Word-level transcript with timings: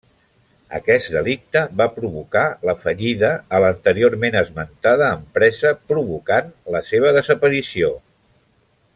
Aquest 0.77 1.09
delicte 1.15 1.59
va 1.81 1.85
provocar 1.97 2.45
la 2.69 2.73
fallida 2.85 3.29
a 3.57 3.61
l'anteriorment 3.65 4.37
esmentada 4.41 5.11
empresa 5.19 5.73
provocant 5.93 6.49
la 6.77 6.81
seva 6.93 7.13
desaparició. 7.19 7.93